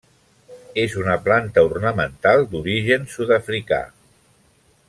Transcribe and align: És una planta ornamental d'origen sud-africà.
És 0.83 0.95
una 1.01 1.17
planta 1.27 1.65
ornamental 1.67 2.41
d'origen 2.55 3.09
sud-africà. 3.15 3.83